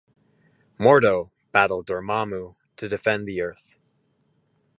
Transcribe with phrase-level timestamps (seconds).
[0.79, 3.77] Mordo battled Dormammu to defend the Earth.